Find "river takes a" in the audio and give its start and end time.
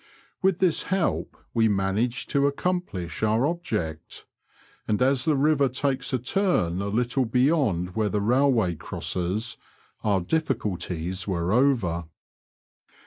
5.35-6.17